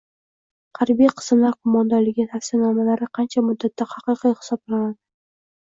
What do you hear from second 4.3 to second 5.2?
hisoblanadi?